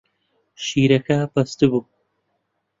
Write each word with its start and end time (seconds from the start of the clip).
شیرەکە 0.65 1.17
بەستبوو. 1.33 1.81